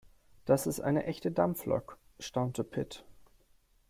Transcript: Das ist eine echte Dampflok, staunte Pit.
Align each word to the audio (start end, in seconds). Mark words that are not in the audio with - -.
Das 0.45 0.65
ist 0.65 0.79
eine 0.79 1.03
echte 1.05 1.29
Dampflok, 1.31 1.99
staunte 2.19 2.63
Pit. 2.63 3.05